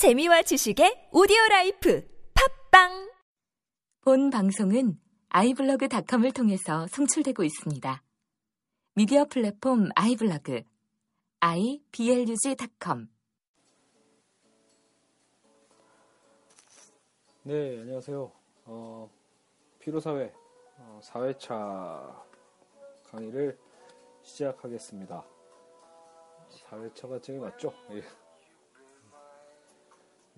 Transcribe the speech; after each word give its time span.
재미와 0.00 0.40
지식의 0.40 1.10
오디오 1.12 1.36
life 1.50 2.02
팟빵 2.70 3.12
본 4.00 4.30
방송은 4.30 4.98
아이블로그닷컴을 5.28 6.32
통해서 6.32 6.86
송출되고 6.86 7.44
있습니다. 7.44 8.02
미디어 8.94 9.26
플랫폼 9.26 9.90
아이블로그 9.94 10.62
iblog.com 11.40 13.08
네, 17.42 17.80
안녕하세요. 17.80 18.32
어, 18.64 19.10
피로사회 19.80 20.32
어, 20.78 21.00
4회차 21.02 22.24
강의를 23.04 23.58
시작하겠습니다. 24.22 25.26
4회차가 26.70 27.22
제일 27.22 27.40
맞죠? 27.40 27.74
예. 27.90 28.02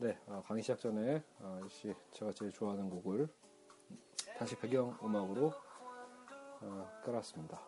네, 0.03 0.19
어, 0.27 0.43
강의 0.45 0.65
시작 0.65 0.81
전에 0.81 1.23
어, 1.39 1.61
역시 1.63 1.95
제가 2.11 2.33
제일 2.33 2.51
좋아하는 2.51 2.91
곡을 2.91 3.29
다시 4.37 4.57
배경 4.57 4.99
음악으로 5.01 5.53
어, 6.61 7.01
깔았습니다. 7.05 7.61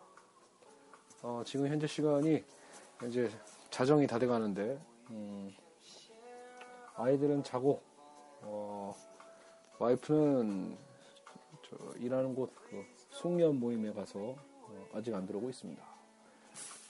어, 1.21 1.43
지금 1.45 1.67
현재 1.67 1.87
시간이 1.87 2.43
이제 3.07 3.29
자정이 3.69 4.05
다 4.05 4.19
돼가는데 4.19 4.77
음, 5.11 5.49
아이들은 6.95 7.41
자고 7.43 7.81
어, 8.41 8.93
와이프는 9.79 10.77
저 11.69 11.77
일하는 11.99 12.35
곳그 12.35 12.83
송년 13.11 13.61
모임에 13.61 13.93
가서 13.93 14.19
어, 14.19 14.89
아직 14.93 15.15
안 15.15 15.25
들어오고 15.25 15.49
있습니다. 15.51 15.81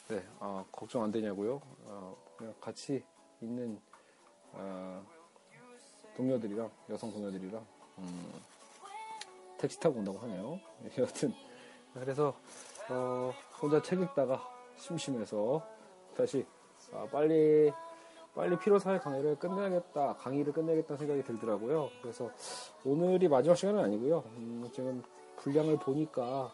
네, 0.07 0.27
아, 0.39 0.65
걱정 0.71 1.03
안 1.03 1.11
되냐고요? 1.11 1.61
어, 1.83 2.17
그냥 2.35 2.55
같이 2.59 3.05
있는 3.41 3.79
어, 4.53 5.05
동료들이랑 6.15 6.69
여성 6.89 7.11
동료들이랑 7.11 7.65
음, 7.99 8.33
택시 9.57 9.79
타고 9.79 9.99
온다고 9.99 10.17
하네요. 10.19 10.59
여하튼 10.97 11.33
그래서 11.93 12.35
어, 12.89 13.33
혼자 13.61 13.81
책 13.81 14.01
읽다가 14.01 14.41
심심해서 14.77 15.61
다시 16.15 16.45
아, 16.93 17.07
빨리 17.11 17.71
빨리 18.33 18.57
피로사회 18.59 18.99
강의를 18.99 19.37
끝내야겠다 19.37 20.17
강의를 20.17 20.51
끝내야겠다 20.51 20.97
생각이 20.97 21.23
들더라고요. 21.23 21.89
그래서 22.01 22.29
오늘이 22.83 23.27
마지막 23.27 23.55
시간은 23.55 23.81
아니고요. 23.83 24.23
음, 24.37 24.69
지금 24.73 25.01
분량을 25.37 25.77
보니까 25.77 26.51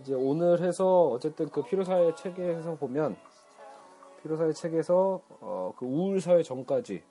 이제 0.00 0.14
오늘 0.14 0.60
해서 0.62 1.08
어쨌든 1.08 1.48
그 1.50 1.62
피로사회 1.62 2.14
책에서 2.14 2.76
보면 2.76 3.16
피로사회 4.22 4.52
책에서 4.52 5.20
어, 5.40 5.74
그 5.76 5.84
우울사회 5.84 6.42
전까지 6.42 7.02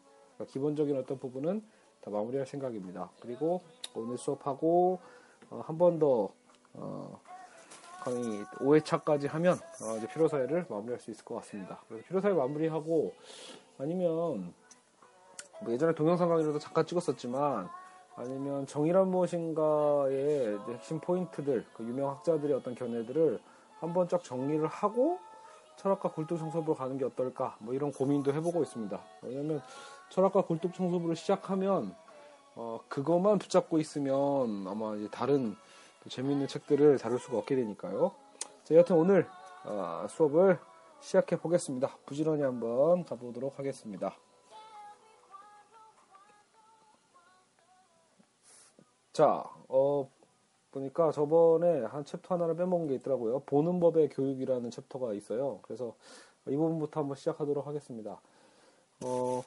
그러니까 0.44 0.46
기본적인 0.52 0.98
어떤 0.98 1.18
부분은 1.18 1.64
다 2.02 2.12
마무리할 2.12 2.46
생각입니다. 2.46 3.10
그리고 3.22 3.62
오늘 3.96 4.18
수업하고 4.18 5.00
어, 5.50 5.62
한번 5.66 6.00
더 6.00 6.30
어, 6.74 7.20
강의 8.02 8.44
5회차까지 8.60 9.30
하면 9.30 9.54
어, 9.54 9.98
이제 9.98 10.08
피로사회를 10.08 10.66
마무리할 10.70 11.00
수 11.00 11.12
있을 11.12 11.24
것 11.24 11.36
같습니다. 11.36 11.80
그래서 11.88 12.06
피로사회 12.08 12.34
마무리하고 12.34 13.14
아니면 13.78 14.54
뭐 15.62 15.72
예전에 15.72 15.94
동영상 15.96 16.30
강의로도 16.30 16.60
잠깐 16.60 16.86
찍었었지만 16.86 17.70
아니면 18.16 18.68
정의란 18.68 19.08
무엇인가의 19.10 20.60
핵심 20.70 21.00
포인트들, 21.00 21.66
그 21.74 21.84
유명 21.84 22.12
학자들의 22.12 22.56
어떤 22.56 22.76
견해들을 22.76 23.40
한번 23.80 24.08
쫙 24.08 24.24
정리를 24.24 24.66
하고 24.68 25.20
철학과 25.78 26.12
굴뚝 26.12 26.38
청소부로 26.38 26.76
가는 26.76 26.98
게 26.98 27.06
어떨까 27.06 27.58
뭐 27.60 27.74
이런 27.74 27.92
고민도 27.92 28.34
해보고 28.34 28.64
있습니다. 28.64 29.00
왜냐하면 29.22 29.62
철학과 30.10 30.44
굴뚝 30.44 30.74
청소부를 30.74 31.16
시작하면 31.16 31.96
어, 32.56 32.80
그것만 32.88 33.40
붙잡고 33.40 33.80
있으면 33.80 34.68
아마 34.68 34.96
다른 35.10 35.56
재미있는 36.08 36.48
책들을 36.48 37.00
다룰 37.00 37.20
수가 37.20 37.38
없게 37.38 37.56
되니까요. 37.56 38.12
자, 38.64 38.76
여하튼 38.76 38.98
오늘 38.98 39.28
어, 39.66 40.06
수업을 40.10 40.60
시작해 41.00 41.38
보겠습니다. 41.38 41.98
부지런히 42.06 42.44
한번 42.44 43.04
가보도록 43.04 43.58
하겠습니다. 43.60 44.14
자, 49.12 49.44
어, 49.68 50.10
보니까 50.74 51.12
저번에 51.12 51.84
한 51.84 52.04
챕터 52.04 52.36
하나를 52.36 52.56
빼먹은 52.58 52.88
게 52.88 52.96
있더라고요. 52.96 53.42
보는 53.46 53.80
법의 53.80 54.10
교육이라는 54.10 54.72
챕터가 54.72 55.14
있어요. 55.14 55.60
그래서 55.62 55.96
이 56.48 56.56
부분부터 56.56 57.00
한번 57.00 57.16
시작하도록 57.16 57.66
하겠습니다. 57.66 58.20
어, 59.06 59.44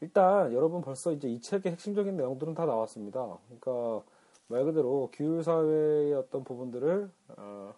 일단 0.00 0.52
여러분 0.52 0.80
벌써 0.80 1.12
이제 1.12 1.28
이 1.28 1.40
책의 1.40 1.72
핵심적인 1.72 2.16
내용들은 2.16 2.54
다 2.54 2.64
나왔습니다. 2.64 3.38
그러니까 3.46 4.04
말 4.48 4.64
그대로 4.64 5.10
규율 5.12 5.44
사회의 5.44 6.14
어떤 6.14 6.42
부분들을 6.42 7.10
어, 7.36 7.74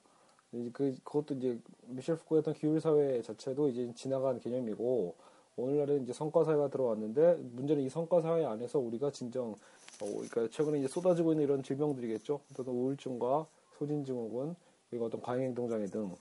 그 0.73 0.95
그것도 1.03 1.35
이제 1.35 1.59
미셸 1.89 2.17
푸코의 2.17 2.41
어떤 2.41 2.55
규율 2.55 2.81
사회 2.81 3.21
자체도 3.23 3.69
이제 3.69 3.93
지나간 3.95 4.39
개념이고 4.39 5.15
오늘날은 5.57 6.05
이제 6.05 6.13
성과 6.13 6.45
사회가 6.45 6.69
들어왔는데 6.69 7.35
문제는 7.53 7.83
이 7.83 7.89
성과 7.89 8.21
사회 8.21 8.45
안에서 8.45 8.79
우리가 8.79 9.11
진정 9.11 9.57
어, 10.01 10.07
그러니까 10.07 10.49
최근에 10.49 10.79
이제 10.79 10.89
쏟아지고 10.89 11.33
있는 11.33 11.45
이런 11.45 11.63
질병들이겠죠. 11.63 12.41
어떤 12.53 12.67
우울증과 12.67 13.47
소진증후군 13.79 14.57
그리고 14.91 15.07
어떤 15.07 15.21
과잉행동장애 15.21 15.87
등 15.87 16.15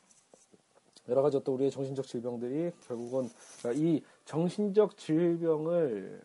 여러 1.10 1.22
가지 1.22 1.38
어떤 1.38 1.56
우리의 1.56 1.72
정신적 1.72 2.06
질병들이 2.06 2.72
결국은 2.88 3.30
그러니까 3.60 3.84
이 3.84 4.04
정신적 4.26 4.98
질병을 4.98 6.22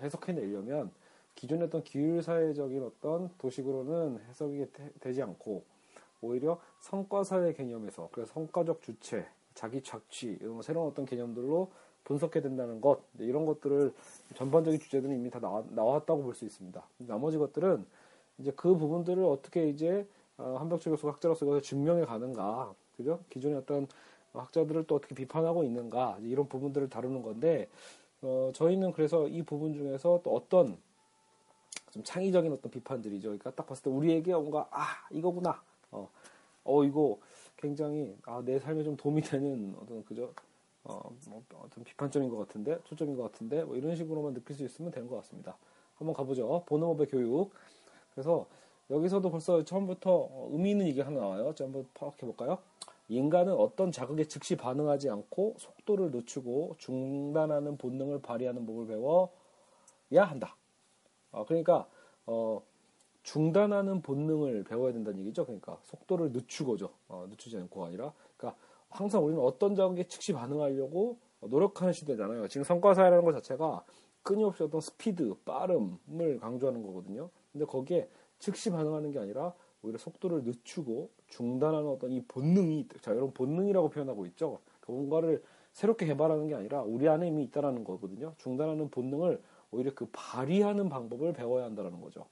해석해내려면 0.00 0.90
기존의 1.34 1.66
어떤 1.66 1.82
기율사회적인 1.82 2.82
어떤 2.82 3.30
도식으로는 3.38 4.20
해석이 4.28 4.66
되 5.00 5.12
지 5.12 5.22
않고 5.22 5.62
오히려 6.20 6.58
성과사회 6.80 7.52
개념에서 7.54 8.08
그래서 8.12 8.32
성과적 8.32 8.80
주체, 8.82 9.26
자기 9.54 9.82
착취 9.82 10.38
이런 10.40 10.62
새로운 10.62 10.88
어떤 10.90 11.04
개념들로 11.04 11.70
분석해야 12.04 12.42
된다는 12.42 12.80
것 12.80 13.00
이런 13.18 13.46
것들을 13.46 13.92
전반적인 14.34 14.80
주제들은 14.80 15.14
이미 15.16 15.30
다 15.30 15.38
나왔, 15.40 16.06
다고 16.06 16.22
볼 16.22 16.34
수 16.34 16.44
있습니다. 16.44 16.82
나머지 16.98 17.38
것들은 17.38 17.84
이제 18.38 18.52
그 18.56 18.76
부분들을 18.76 19.24
어떻게 19.24 19.68
이제 19.68 20.06
어, 20.36 20.56
한벽철 20.58 20.92
교수가 20.92 21.12
학자로서 21.12 21.46
이것을 21.46 21.62
증명해 21.62 22.04
가는가 22.04 22.74
그죠? 22.96 23.20
기존의 23.30 23.58
어떤 23.58 23.86
학자들을 24.32 24.84
또 24.86 24.96
어떻게 24.96 25.14
비판하고 25.14 25.62
있는가 25.64 26.18
이런 26.22 26.48
부분들을 26.48 26.88
다루는 26.88 27.22
건데 27.22 27.68
어, 28.22 28.50
저희는 28.54 28.92
그래서 28.92 29.28
이 29.28 29.42
부분 29.42 29.74
중에서 29.74 30.20
또 30.24 30.34
어떤 30.34 30.76
좀 31.92 32.02
창의적인 32.02 32.52
어떤 32.52 32.70
비판들이죠. 32.72 33.28
그러니까 33.28 33.52
딱 33.52 33.66
봤을 33.66 33.84
때 33.84 33.90
우리에게 33.90 34.32
뭔가 34.32 34.66
아 34.70 35.06
이거구나. 35.10 35.62
어, 35.92 36.08
어 36.64 36.84
이거 36.84 37.18
굉장히 37.56 38.16
아, 38.24 38.42
내 38.44 38.58
삶에 38.58 38.82
좀 38.82 38.96
도움이 38.96 39.22
되는 39.22 39.74
어떤 39.80 40.04
그죠? 40.04 40.32
어, 40.84 41.00
뭐 41.28 41.42
어떤 41.62 41.84
비판점인 41.84 42.28
것 42.28 42.36
같은데 42.36 42.78
초점인 42.84 43.16
것 43.16 43.22
같은데 43.24 43.64
뭐 43.64 43.76
이런 43.76 43.96
식으로만 43.96 44.34
느낄 44.34 44.54
수 44.54 44.64
있으면 44.64 44.90
되는 44.90 45.08
것 45.08 45.16
같습니다. 45.16 45.56
한번 45.96 46.14
가보죠. 46.14 46.64
본능업의 46.66 47.06
교육. 47.08 47.50
그래서 48.12 48.46
여기서도 48.90 49.30
벌써 49.30 49.64
처음부터 49.64 50.48
의미 50.50 50.72
있는 50.72 50.86
얘기 50.86 51.00
하나 51.00 51.20
나와요. 51.20 51.54
자, 51.54 51.64
한번 51.64 51.88
파악해 51.94 52.26
볼까요? 52.26 52.58
인간은 53.08 53.52
어떤 53.54 53.92
자극에 53.92 54.24
즉시 54.24 54.56
반응하지 54.56 55.10
않고 55.10 55.56
속도를 55.58 56.10
늦추고 56.10 56.76
중단하는 56.78 57.76
본능을 57.76 58.22
발휘하는 58.22 58.66
법을 58.66 58.86
배워야 58.86 59.28
한다. 60.28 60.56
어, 61.32 61.44
그러니까 61.46 61.86
어, 62.26 62.62
중단하는 63.22 64.02
본능을 64.02 64.64
배워야 64.64 64.92
된다는 64.92 65.20
얘기죠. 65.20 65.44
그러니까 65.44 65.78
속도를 65.84 66.32
늦추고죠. 66.32 66.90
어, 67.08 67.26
늦추지 67.30 67.56
않고 67.56 67.84
아니라. 67.84 68.12
항상 68.94 69.24
우리는 69.24 69.42
어떤 69.42 69.74
자극에 69.74 70.04
즉시 70.04 70.32
반응하려고 70.32 71.18
노력하는 71.40 71.92
시대잖아요. 71.92 72.46
지금 72.46 72.62
성과사회라는 72.62 73.24
것 73.24 73.32
자체가 73.32 73.84
끊임없이 74.22 74.62
어떤 74.62 74.80
스피드, 74.80 75.34
빠름을 75.44 76.38
강조하는 76.40 76.82
거거든요. 76.82 77.28
근데 77.52 77.66
거기에 77.66 78.08
즉시 78.38 78.70
반응하는 78.70 79.10
게 79.10 79.18
아니라 79.18 79.52
오히려 79.82 79.98
속도를 79.98 80.44
늦추고 80.44 81.10
중단하는 81.26 81.88
어떤 81.88 82.12
이 82.12 82.22
본능이 82.22 82.86
자 83.00 83.12
이런 83.12 83.32
본능이라고 83.34 83.90
표현하고 83.90 84.26
있죠. 84.26 84.60
그러니까 84.80 84.92
뭔가를 84.92 85.42
새롭게 85.72 86.06
개발하는 86.06 86.46
게 86.46 86.54
아니라 86.54 86.82
우리 86.82 87.08
안에 87.08 87.26
이미 87.26 87.42
있다라는 87.44 87.82
거거든요. 87.82 88.34
중단하는 88.38 88.90
본능을 88.90 89.42
오히려 89.72 89.92
그 89.92 90.08
발휘하는 90.12 90.88
방법을 90.88 91.32
배워야 91.32 91.64
한다는 91.64 92.00
거죠. 92.00 92.26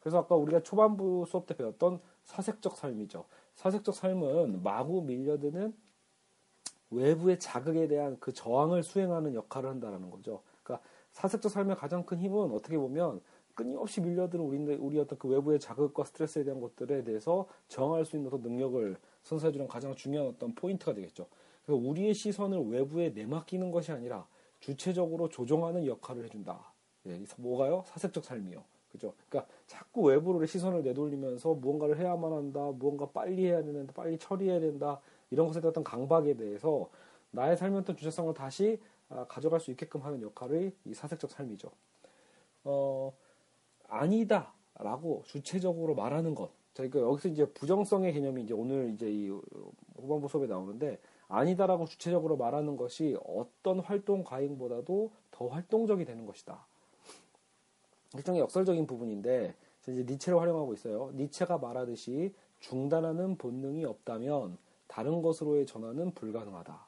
그래서 0.00 0.18
아까 0.18 0.34
우리가 0.34 0.62
초반부 0.62 1.26
수업 1.28 1.46
때 1.46 1.54
배웠던 1.54 2.00
사색적 2.24 2.76
삶이죠. 2.76 3.26
사색적 3.54 3.94
삶은 3.94 4.62
마구 4.62 5.02
밀려드는 5.02 5.74
외부의 6.96 7.38
자극에 7.38 7.88
대한 7.88 8.16
그 8.20 8.32
저항을 8.32 8.82
수행하는 8.82 9.34
역할을 9.34 9.68
한다는 9.68 10.10
거죠. 10.10 10.42
그러니까 10.62 10.86
사색적 11.12 11.50
삶의 11.50 11.76
가장 11.76 12.04
큰 12.04 12.18
힘은 12.18 12.52
어떻게 12.52 12.76
보면 12.78 13.20
끊임없이 13.54 14.00
밀려드는 14.00 14.44
우리, 14.44 14.58
우리 14.74 14.98
어떤 14.98 15.18
그 15.18 15.28
외부의 15.28 15.58
자극과 15.58 16.04
스트레스에 16.04 16.44
대한 16.44 16.60
것들에 16.60 17.04
대해서 17.04 17.46
저항할 17.68 18.04
수 18.04 18.16
있는 18.16 18.28
어떤 18.28 18.42
능력을 18.42 18.96
선사해주는 19.22 19.66
가장 19.66 19.94
중요한 19.94 20.28
어떤 20.28 20.54
포인트가 20.54 20.92
되겠죠. 20.94 21.26
그래서 21.64 21.80
우리의 21.82 22.14
시선을 22.14 22.68
외부에 22.68 23.10
내맡기는 23.10 23.70
것이 23.70 23.92
아니라 23.92 24.26
주체적으로 24.60 25.28
조종하는 25.28 25.86
역할을 25.86 26.24
해준다. 26.24 26.72
예, 27.06 27.22
뭐가요? 27.38 27.82
사색적 27.86 28.24
삶이요. 28.24 28.62
그죠? 28.92 29.14
그러니까 29.28 29.52
자꾸 29.66 30.02
외부로 30.02 30.44
시선을 30.44 30.82
내돌리면서 30.82 31.54
무언가를 31.54 31.98
해야만 31.98 32.32
한다, 32.32 32.60
무언가 32.72 33.06
빨리 33.06 33.46
해야 33.46 33.62
된다, 33.62 33.92
빨리 33.94 34.18
처리해야 34.18 34.60
된다 34.60 35.00
이런 35.30 35.46
것에 35.46 35.60
대한 35.60 35.84
강박에 35.84 36.34
대해서 36.34 36.88
나의 37.30 37.56
삶의 37.56 37.80
어떤 37.80 37.96
주체성을 37.96 38.32
다시 38.34 38.80
아, 39.08 39.24
가져갈 39.26 39.60
수 39.60 39.70
있게끔 39.70 40.02
하는 40.02 40.20
역할이 40.22 40.72
이 40.84 40.94
사색적 40.94 41.30
삶이죠. 41.30 41.70
어, 42.64 43.12
아니다 43.88 44.52
라고 44.78 45.22
주체적으로 45.26 45.94
말하는 45.94 46.34
것. 46.34 46.50
저희가 46.74 47.00
여기서 47.00 47.28
이제 47.28 47.46
부정성의 47.52 48.12
개념이 48.12 48.42
이제 48.42 48.52
오늘 48.52 48.90
이제 48.92 49.10
이 49.10 49.28
후반부 49.96 50.28
수업에 50.28 50.46
나오는데 50.46 50.98
아니다라고 51.28 51.86
주체적으로 51.86 52.36
말하는 52.36 52.76
것이 52.76 53.16
어떤 53.24 53.80
활동 53.80 54.22
과잉보다도 54.22 55.10
더 55.30 55.46
활동적이 55.48 56.04
되는 56.04 56.26
것이다. 56.26 56.66
일종의 58.14 58.40
역설적인 58.42 58.86
부분인데 58.86 59.54
이제 59.88 60.04
니체를 60.04 60.38
활용하고 60.40 60.74
있어요. 60.74 61.10
니체가 61.14 61.58
말하듯이 61.58 62.34
중단하는 62.60 63.36
본능이 63.36 63.84
없다면 63.84 64.58
다른 64.86 65.22
것으로의 65.22 65.66
전환은 65.66 66.12
불가능하다. 66.12 66.86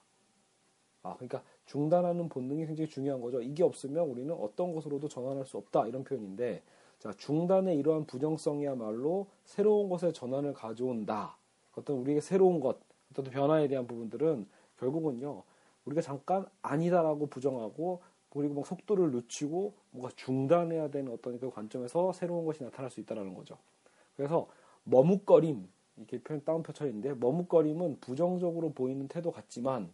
아, 1.03 1.15
그러니까 1.15 1.43
중단하는 1.67 2.29
본능이 2.29 2.67
굉장히 2.67 2.89
중요한 2.89 3.21
거죠. 3.21 3.41
이게 3.41 3.63
없으면 3.63 4.09
우리는 4.09 4.35
어떤 4.35 4.75
것으로도 4.75 5.09
전환할 5.09 5.47
수 5.47 5.57
없다 5.57 5.87
이런 5.87 6.05
표현인데 6.05 6.63
자 6.99 7.13
중단의 7.13 7.79
이러한 7.79 8.07
부정성이야말로 8.07 9.29
새로운 9.45 9.89
것의 9.89 10.13
전환을 10.13 10.53
가져온다. 10.55 11.37
어떤 11.77 11.97
우리에게 11.99 12.21
새로운 12.21 12.61
것, 12.61 12.79
어떤 13.13 13.25
변화에 13.27 13.69
대한 13.69 13.87
부분들은 13.87 14.49
결국은요 14.79 15.45
우리가 15.85 16.03
잠깐 16.03 16.47
아니다라고 16.63 17.27
부정하고 17.27 18.03
그리고 18.31 18.55
막 18.55 18.67
속도를 18.67 19.13
늦추고 19.13 19.75
뭔가 19.91 20.11
중단해야 20.17 20.91
되는 20.91 21.13
어떤 21.13 21.39
그 21.39 21.51
관점에서 21.51 22.13
새로운 22.13 22.45
것이 22.45 22.63
나타날 22.63 22.91
수 22.91 23.01
있다라는 23.01 23.35
거죠. 23.35 23.57
그래서 24.17 24.49
머뭇거림 24.85 25.69
이렇게 25.99 26.21
표현 26.23 26.45
다운표 26.45 26.73
처리인데 26.73 27.15
머뭇거림은 27.15 27.99
부정적으로 28.01 28.73
보이는 28.73 29.07
태도 29.09 29.31
같지만 29.31 29.93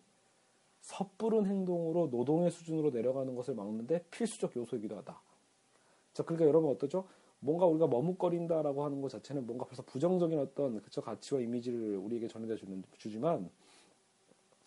섣부른 0.80 1.46
행동으로 1.46 2.08
노동의 2.08 2.50
수준으로 2.50 2.90
내려가는 2.90 3.34
것을 3.34 3.54
막는데 3.54 4.04
필수적 4.10 4.54
요소이기도 4.54 4.96
하다. 4.98 5.18
자, 6.12 6.22
그러니까 6.22 6.46
여러분 6.46 6.70
어떠죠? 6.70 7.06
뭔가 7.40 7.66
우리가 7.66 7.86
머뭇거린다라고 7.86 8.84
하는 8.84 9.00
것 9.00 9.10
자체는 9.10 9.46
뭔가 9.46 9.64
벌써 9.64 9.82
부정적인 9.82 10.38
어떤 10.38 10.80
그쵸 10.82 11.02
가치와 11.02 11.40
이미지를 11.40 11.96
우리에게 11.96 12.28
전해다 12.28 12.56
주는 12.56 12.82
주지만 12.98 13.50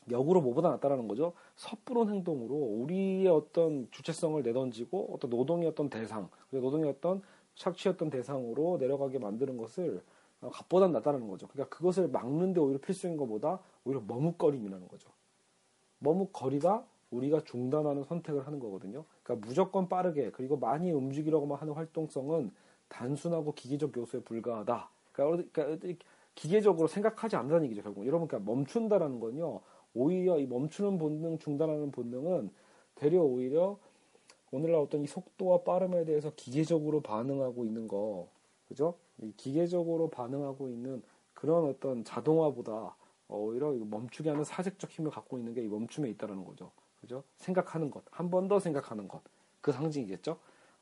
역으로 0.09 0.41
뭐보다 0.41 0.69
낫다라는 0.69 1.07
거죠. 1.07 1.33
섣부른 1.55 2.09
행동으로 2.09 2.55
우리의 2.55 3.27
어떤 3.27 3.87
주체성을 3.91 4.41
내던지고 4.41 5.13
어떤 5.13 5.29
노동의 5.29 5.67
어떤 5.67 5.89
대상, 5.89 6.29
노동의 6.49 6.89
어떤 6.89 7.21
착취였던 7.55 8.09
대상으로 8.09 8.77
내려가게 8.77 9.19
만드는 9.19 9.57
것을 9.57 10.01
값보다 10.41 10.87
낫다는 10.87 11.27
거죠. 11.27 11.47
그러니까 11.47 11.75
그것을 11.75 12.09
막는데 12.09 12.59
오히려 12.59 12.79
필수인 12.79 13.17
것보다 13.17 13.59
오히려 13.83 14.01
머뭇거림이라는 14.07 14.87
거죠. 14.87 15.09
머뭇거리다 15.99 16.83
우리가 17.09 17.41
중단하는 17.43 18.03
선택을 18.03 18.45
하는 18.45 18.59
거거든요. 18.59 19.05
그러니까 19.23 19.47
무조건 19.47 19.89
빠르게 19.89 20.31
그리고 20.31 20.57
많이 20.57 20.91
움직이려고만 20.91 21.57
하는 21.57 21.73
활동성은 21.73 22.51
단순하고 22.89 23.53
기계적 23.53 23.95
요소에 23.95 24.21
불과하다. 24.21 24.89
그러니까, 25.11 25.65
그러니까 25.65 26.05
기계적으로 26.35 26.87
생각하지 26.87 27.35
않는다는 27.35 27.65
얘기죠, 27.65 27.81
결국. 27.81 28.05
여러분, 28.05 28.27
그러니까 28.27 28.51
멈춘다라는 28.51 29.19
건요, 29.19 29.61
오히려 29.93 30.37
이 30.37 30.45
멈추는 30.45 30.99
본능, 30.99 31.39
중단하는 31.39 31.91
본능은 31.91 32.51
되려 32.95 33.21
오히려 33.21 33.79
오늘날 34.51 34.79
어떤 34.79 35.01
이 35.01 35.07
속도와 35.07 35.63
빠름에 35.63 36.05
대해서 36.05 36.31
기계적으로 36.35 37.01
반응하고 37.01 37.65
있는 37.65 37.87
거, 37.87 38.27
그죠? 38.67 38.95
이 39.21 39.31
기계적으로 39.37 40.09
반응하고 40.09 40.69
있는 40.69 41.01
그런 41.33 41.65
어떤 41.65 42.03
자동화보다 42.03 42.95
오히려 43.29 43.71
멈추게 43.71 44.29
하는 44.29 44.43
사색적 44.43 44.89
힘을 44.89 45.11
갖고 45.11 45.37
있는 45.37 45.53
게 45.53 45.61
이 45.63 45.67
멈춤에 45.67 46.09
있다라는 46.11 46.45
거죠. 46.45 46.71
그죠? 47.01 47.23
생각하는 47.37 47.91
것, 47.91 48.03
한 48.11 48.29
번 48.29 48.47
더 48.47 48.59
생각하는 48.59 49.07
것, 49.07 49.21
그 49.61 49.71
상징이겠죠? 49.71 50.37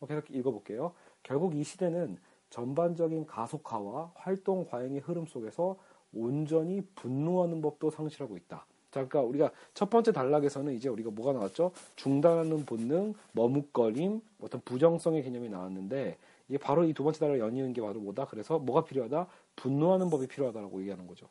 계속 0.07 0.29
읽어볼게요. 0.29 0.93
결국 1.23 1.55
이 1.55 1.63
시대는 1.63 2.17
전반적인 2.51 3.25
가속화와 3.25 4.11
활동 4.15 4.65
과잉의 4.65 4.99
흐름 5.01 5.25
속에서 5.25 5.77
온전히 6.13 6.81
분노하는 6.95 7.61
법도 7.61 7.89
상실하고 7.89 8.37
있다. 8.37 8.65
자, 8.91 9.05
그러니까 9.05 9.21
우리가 9.23 9.51
첫 9.73 9.89
번째 9.89 10.11
단락에서는 10.13 10.73
이제 10.73 10.87
우리가 10.87 11.09
뭐가 11.11 11.33
나왔죠? 11.33 11.71
중단하는 11.95 12.65
본능, 12.65 13.13
머뭇거림, 13.33 14.21
어떤 14.41 14.61
부정성의 14.61 15.23
개념이 15.23 15.49
나왔는데 15.49 16.17
이게 16.47 16.57
바로 16.57 16.83
이 16.83 16.93
두 16.93 17.03
번째 17.03 17.19
단락을 17.19 17.39
연이은 17.39 17.73
게 17.73 17.81
바로 17.81 17.99
뭐다? 17.99 18.25
그래서 18.25 18.59
뭐가 18.59 18.83
필요하다? 18.83 19.27
분노하는 19.55 20.09
법이 20.09 20.27
필요하다라고 20.27 20.79
얘기하는 20.81 21.07
거죠. 21.07 21.27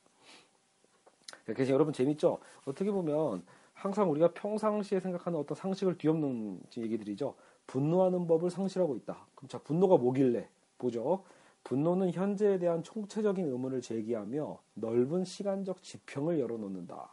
그래서 1.45 1.73
여러분 1.73 1.93
재밌죠? 1.93 2.39
어떻게 2.65 2.91
보면 2.91 3.45
항상 3.75 4.11
우리가 4.11 4.33
평상시에 4.33 5.01
생각하는 5.01 5.39
어떤 5.39 5.55
상식을 5.57 5.99
뒤엎는 5.99 6.61
얘기들이죠. 6.77 7.35
분노하는 7.67 8.27
법을 8.27 8.51
상실하고 8.51 8.97
있다. 8.97 9.27
그럼 9.35 9.49
자, 9.49 9.59
분노가 9.59 9.97
뭐길래? 9.97 10.49
보죠. 10.79 11.25
분노는 11.65 12.13
현재에 12.13 12.59
대한 12.59 12.83
총체적인 12.83 13.47
의문을 13.47 13.81
제기하며 13.81 14.59
넓은 14.75 15.25
시간적 15.25 15.83
지평을 15.83 16.39
열어놓는다. 16.41 17.09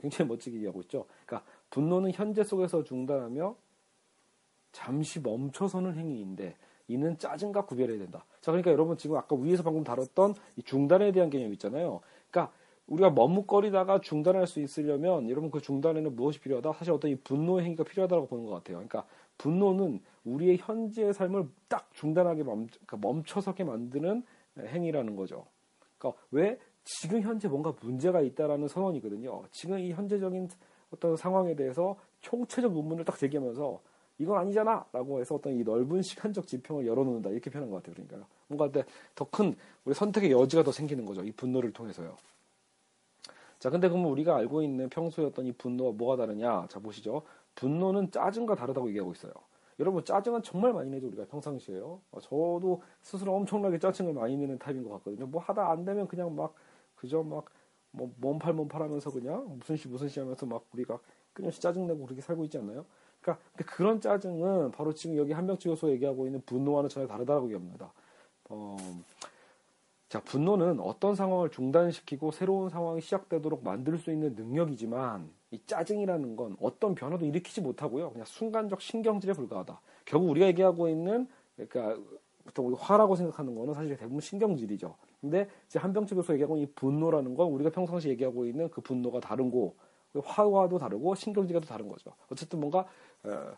굉장히 0.00 0.28
멋지게 0.28 0.56
얘기하고 0.56 0.80
있죠. 0.82 1.06
그러니까 1.26 1.48
분노는 1.70 2.12
현재 2.12 2.44
속에서 2.44 2.84
중단하며 2.84 3.56
잠시 4.72 5.20
멈춰서는 5.20 5.96
행위인데 5.96 6.56
이는 6.90 7.16
짜증과 7.18 7.66
구별해야 7.66 7.98
된다. 7.98 8.24
자, 8.40 8.50
그러니까 8.50 8.72
여러분 8.72 8.96
지금 8.96 9.16
아까 9.16 9.36
위에서 9.36 9.62
방금 9.62 9.84
다뤘던 9.84 10.34
이 10.56 10.62
중단에 10.62 11.12
대한 11.12 11.30
개념 11.30 11.52
있잖아요. 11.52 12.00
그러니까 12.30 12.52
우리가 12.88 13.10
머뭇거리다가 13.10 14.00
중단할 14.00 14.48
수 14.48 14.60
있으려면 14.60 15.30
여러분 15.30 15.52
그 15.52 15.60
중단에는 15.60 16.16
무엇이 16.16 16.40
필요하다? 16.40 16.72
사실 16.72 16.92
어떤 16.92 17.12
이 17.12 17.14
분노의 17.14 17.64
행위가 17.64 17.84
필요하다고 17.84 18.26
보는 18.26 18.46
것 18.46 18.50
같아요. 18.50 18.78
그러니까 18.78 19.06
분노는 19.38 20.00
우리의 20.24 20.58
현재의 20.58 21.14
삶을 21.14 21.48
딱 21.68 21.88
중단하게 21.94 22.42
멈, 22.42 22.66
그러니까 22.66 22.96
멈춰서게 22.96 23.62
만드는 23.62 24.24
행위라는 24.58 25.14
거죠. 25.14 25.46
그러니까 25.96 26.20
왜 26.32 26.58
지금 26.82 27.22
현재 27.22 27.46
뭔가 27.46 27.72
문제가 27.80 28.20
있다라는 28.20 28.66
선언이거든요. 28.66 29.44
지금 29.52 29.78
이 29.78 29.92
현재적인 29.92 30.48
어떤 30.92 31.16
상황에 31.16 31.54
대해서 31.54 31.96
총체적 32.20 32.72
논문을 32.72 33.04
딱 33.04 33.16
제기하면서 33.16 33.80
이건 34.20 34.38
아니잖아 34.38 34.84
라고 34.92 35.18
해서 35.18 35.34
어떤 35.34 35.54
이 35.54 35.64
넓은 35.64 36.02
시간적 36.02 36.46
지평을 36.46 36.86
열어놓는다 36.86 37.30
이렇게 37.30 37.48
표현한 37.50 37.70
것 37.70 37.82
같아요. 37.82 37.94
그러니까 37.94 38.28
뭔가 38.48 38.84
더 39.14 39.24
큰 39.24 39.56
우리 39.86 39.94
선택의 39.94 40.30
여지가 40.30 40.62
더 40.62 40.70
생기는 40.72 41.06
거죠. 41.06 41.24
이 41.24 41.32
분노를 41.32 41.72
통해서요. 41.72 42.16
자, 43.58 43.70
근데 43.70 43.88
그러면 43.88 44.10
우리가 44.10 44.36
알고 44.36 44.62
있는 44.62 44.88
평소에 44.90 45.24
어떤 45.24 45.46
이 45.46 45.52
분노와 45.52 45.92
뭐가 45.92 46.16
다르냐? 46.16 46.66
자, 46.68 46.78
보시죠. 46.80 47.22
분노는 47.54 48.10
짜증과 48.10 48.54
다르다고 48.54 48.88
얘기하고 48.88 49.12
있어요. 49.12 49.32
여러분, 49.78 50.04
짜증은 50.04 50.42
정말 50.42 50.72
많이 50.74 50.90
내죠, 50.90 51.06
우리가 51.08 51.24
평상시에요. 51.26 52.00
어, 52.10 52.20
저도 52.20 52.82
스스로 53.00 53.34
엄청나게 53.36 53.78
짜증을 53.78 54.12
많이 54.12 54.36
내는 54.36 54.58
타입인 54.58 54.84
것 54.84 54.90
같거든요. 54.98 55.26
뭐 55.26 55.40
하다 55.40 55.70
안 55.70 55.84
되면 55.84 56.06
그냥 56.08 56.34
막 56.34 56.54
그저 56.96 57.22
막, 57.22 57.46
뭐, 57.90 58.12
몸팔 58.18 58.52
몸팔 58.54 58.82
하면서 58.82 59.10
그냥 59.10 59.56
무슨 59.58 59.76
시 59.76 59.88
무슨 59.88 60.08
시 60.08 60.20
하면서 60.20 60.44
막 60.46 60.64
우리가 60.72 60.98
끊임없이 61.32 61.60
짜증내고 61.60 62.04
그렇게 62.04 62.20
살고 62.20 62.44
있지 62.44 62.58
않나요? 62.58 62.84
그러니까 63.20 63.44
그런 63.56 64.00
짜증은 64.00 64.70
바로 64.72 64.92
지금 64.94 65.16
여기 65.16 65.32
한명치 65.32 65.68
요소 65.68 65.90
얘기하고 65.90 66.26
있는 66.26 66.42
분노와는 66.46 66.88
전혀 66.88 67.06
다르다고 67.06 67.46
얘기합니다. 67.46 67.92
어, 68.48 68.76
자, 70.08 70.20
분노는 70.20 70.80
어떤 70.80 71.14
상황을 71.14 71.50
중단시키고 71.50 72.32
새로운 72.32 72.68
상황이 72.68 73.00
시작되도록 73.00 73.62
만들 73.62 73.96
수 73.98 74.10
있는 74.10 74.34
능력이지만 74.34 75.30
이 75.52 75.60
짜증이라는 75.66 76.36
건 76.36 76.56
어떤 76.60 76.94
변화도 76.94 77.24
일으키지 77.26 77.60
못하고요. 77.60 78.10
그냥 78.10 78.24
순간적 78.24 78.80
신경질에 78.80 79.34
불과하다. 79.34 79.80
결국 80.04 80.30
우리가 80.30 80.46
얘기하고 80.48 80.88
있는 80.88 81.28
그러니까 81.54 81.96
보통 82.44 82.66
우리 82.66 82.76
화라고 82.76 83.14
생각하는 83.14 83.54
거는 83.54 83.74
사실 83.74 83.96
대부분 83.96 84.20
신경질이죠. 84.20 84.96
근데 85.20 85.48
이제 85.66 85.78
한병집에서 85.78 86.32
얘기하고 86.34 86.56
있는 86.56 86.68
이 86.68 86.72
분노라는 86.74 87.34
건 87.34 87.48
우리가 87.52 87.70
평상시 87.70 88.08
얘기하고 88.08 88.46
있는 88.46 88.68
그 88.70 88.80
분노가 88.80 89.20
다른 89.20 89.50
고 89.50 89.76
화와도 90.18 90.78
다르고 90.78 91.14
신경질과도 91.14 91.66
다른 91.66 91.88
거죠. 91.88 92.12
어쨌든 92.30 92.60
뭔가 92.60 92.86
어, 93.24 93.52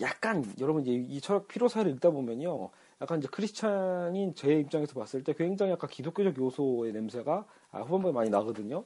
약간 0.00 0.44
여러분 0.60 0.82
이제 0.82 0.92
이 0.92 1.20
철학 1.20 1.46
피로사를 1.48 1.90
읽다 1.92 2.10
보면요. 2.10 2.70
약간 3.02 3.18
이제 3.18 3.28
크리스찬인 3.30 4.34
제 4.34 4.60
입장에서 4.60 4.94
봤을 4.94 5.22
때 5.24 5.32
굉장히 5.34 5.72
약간 5.72 5.88
기독교적 5.90 6.38
요소의 6.38 6.92
냄새가 6.92 7.44
아, 7.72 7.80
후반부에 7.80 8.12
많이 8.12 8.30
나거든요. 8.30 8.84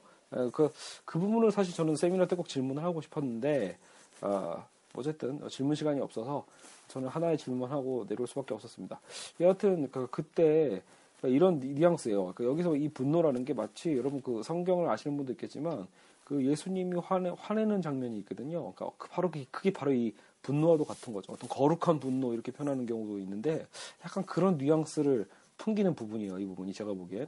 그, 0.51 0.69
그 1.05 1.19
부분을 1.19 1.51
사실 1.51 1.73
저는 1.73 1.95
세미나 1.95 2.27
때 2.27 2.35
꼭 2.35 2.47
질문을 2.49 2.83
하고 2.83 3.01
싶었는데, 3.01 3.77
어, 4.21 4.65
어쨌든 4.95 5.47
질문 5.49 5.75
시간이 5.75 6.01
없어서 6.01 6.45
저는 6.87 7.07
하나의 7.09 7.37
질문하고 7.37 8.05
내려올 8.07 8.27
수밖에 8.27 8.53
없었습니다. 8.53 8.99
여하튼 9.39 9.89
그, 9.91 10.07
그때 10.09 10.81
이런 11.23 11.59
뉘앙스예요. 11.59 12.33
그 12.35 12.45
여기서 12.45 12.75
이 12.75 12.89
분노라는 12.89 13.45
게 13.45 13.53
마치 13.53 13.95
여러분 13.97 14.21
그 14.21 14.43
성경을 14.43 14.89
아시는 14.89 15.17
분도 15.17 15.31
있겠지만 15.33 15.87
그 16.25 16.43
예수님이 16.43 16.99
화내, 16.99 17.31
화내는 17.37 17.81
장면이 17.81 18.17
있거든요. 18.19 18.73
그러니까 18.73 18.91
그 18.97 19.07
바로 19.09 19.31
그게, 19.51 19.71
바로 19.71 19.93
이 19.93 20.13
분노와도 20.41 20.83
같은 20.83 21.13
거죠. 21.13 21.31
어떤 21.31 21.47
거룩한 21.47 21.99
분노 21.99 22.33
이렇게 22.33 22.51
표현하는 22.51 22.85
경우도 22.85 23.19
있는데 23.19 23.65
약간 24.03 24.25
그런 24.25 24.57
뉘앙스를 24.57 25.27
풍기는 25.57 25.95
부분이에요. 25.95 26.39
이 26.39 26.45
부분이 26.45 26.73
제가 26.73 26.93
보기엔. 26.93 27.27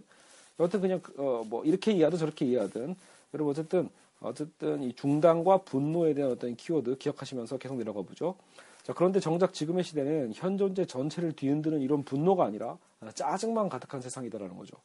여하튼 0.59 0.81
그냥 0.81 1.01
어, 1.17 1.45
뭐 1.47 1.63
이렇게 1.63 1.91
이해하든 1.91 2.17
저렇게 2.17 2.45
이해하든 2.45 2.95
여러분 3.33 3.51
어쨌든 3.51 3.89
어쨌든 4.19 4.81
이 4.81 4.93
중단과 4.93 5.59
분노에 5.59 6.15
대한 6.15 6.31
어떤 6.31 6.55
키워드 6.55 6.97
기억하시면서 6.97 7.59
계속 7.59 7.77
내려가 7.77 8.01
보죠. 8.01 8.35
자, 8.81 8.93
그런데 8.93 9.19
정작 9.19 9.53
지금의 9.53 9.83
시대는 9.83 10.31
현 10.33 10.57
존재 10.57 10.85
전체를 10.85 11.33
뒤흔드는 11.33 11.81
이런 11.81 12.03
분노가 12.03 12.45
아니라 12.45 12.77
짜증만 13.13 13.69
가득한 13.69 14.01
세상이다라는 14.01 14.57
거죠. 14.57 14.77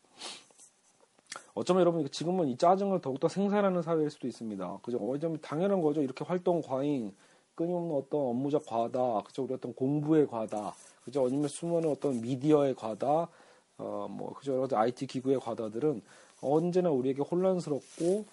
어쩌면 1.55 1.83
여러분 1.83 2.09
지금은 2.11 2.49
이 2.49 2.57
짜증을 2.57 3.01
더욱더 3.01 3.29
생산하는 3.29 3.83
사회일 3.83 4.11
수도 4.11 4.27
있습니다. 4.27 4.79
그죠? 4.83 4.99
어쩌면 4.99 5.39
당연한 5.41 5.83
거죠. 5.83 6.03
이렇게 6.03 6.25
활동 6.25 6.62
과잉, 6.62 7.12
끊임없는 7.55 7.97
어떤 7.97 8.21
업무적 8.21 8.65
과다, 8.67 9.23
그죠? 9.25 9.45
우리 9.45 9.55
어떤 9.55 9.75
공부의 9.75 10.27
과다, 10.27 10.75
그죠? 11.05 11.27
아니면 11.27 11.49
숨어는 11.49 11.91
어떤 11.91 12.21
미디어의 12.21 12.75
과다, 12.75 13.29
어, 13.79 14.07
뭐, 14.11 14.33
그죠? 14.35 14.62
여러 14.62 14.77
IT 14.77 15.07
기구의 15.07 15.41
과다들은 15.41 16.03
언제나 16.41 16.91
우리에게 16.91 17.23
혼란스럽고, 17.23 18.25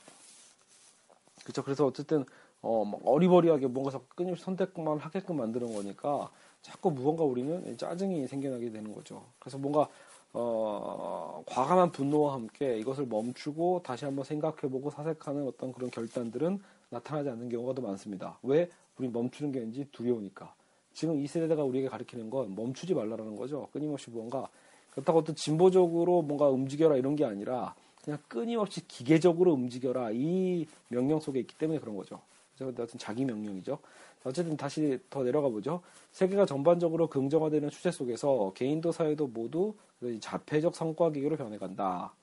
그죠? 1.43 1.63
그래서 1.63 1.85
어쨌든, 1.85 2.25
어, 2.61 2.85
막 2.85 3.01
어리버리하게 3.03 3.67
뭔가 3.67 3.91
자꾸 3.91 4.05
끊임없이 4.15 4.43
선택만 4.43 4.97
하게끔 4.99 5.37
만드는 5.37 5.73
거니까 5.73 6.29
자꾸 6.61 6.91
무언가 6.91 7.23
우리는 7.23 7.77
짜증이 7.77 8.27
생겨나게 8.27 8.71
되는 8.71 8.93
거죠. 8.93 9.23
그래서 9.39 9.57
뭔가, 9.57 9.87
어, 10.33 11.43
과감한 11.47 11.91
분노와 11.91 12.33
함께 12.33 12.77
이것을 12.77 13.05
멈추고 13.07 13.81
다시 13.83 14.05
한번 14.05 14.25
생각해보고 14.25 14.91
사색하는 14.91 15.47
어떤 15.47 15.71
그런 15.73 15.89
결단들은 15.89 16.59
나타나지 16.89 17.29
않는 17.29 17.49
경우가 17.49 17.73
더 17.73 17.81
많습니다. 17.81 18.37
왜? 18.43 18.69
우리 18.97 19.07
멈추는 19.07 19.51
게 19.51 19.59
왠지 19.59 19.87
두려우니까. 19.91 20.53
지금 20.93 21.19
이 21.19 21.27
세대가 21.27 21.63
우리에게 21.63 21.87
가르치는 21.87 22.29
건 22.29 22.55
멈추지 22.55 22.93
말라라는 22.93 23.35
거죠. 23.35 23.69
끊임없이 23.71 24.09
무언가 24.09 24.47
그렇다고 24.91 25.23
또 25.23 25.33
진보적으로 25.33 26.21
뭔가 26.21 26.49
움직여라 26.49 26.97
이런 26.97 27.15
게 27.15 27.25
아니라 27.25 27.75
그냥 28.03 28.19
끊임없이 28.27 28.85
기계적으로 28.87 29.53
움직여라 29.53 30.11
이 30.13 30.65
명령 30.89 31.19
속에 31.19 31.39
있기 31.39 31.55
때문에 31.57 31.79
그런 31.79 31.95
거죠. 31.95 32.19
그래서 32.57 32.83
어떤 32.83 32.99
자기 32.99 33.23
명령이죠. 33.23 33.77
어쨌든 34.23 34.57
다시 34.57 34.99
더 35.09 35.23
내려가 35.23 35.47
보죠. 35.47 35.81
세계가 36.11 36.45
전반적으로 36.45 37.07
긍정화되는 37.07 37.69
추세 37.69 37.91
속에서 37.91 38.51
개인도 38.53 38.91
사회도 38.91 39.27
모두 39.27 39.73
자폐적 40.19 40.75
성과 40.75 41.11
기계로 41.11 41.37
변해간다. 41.37 42.13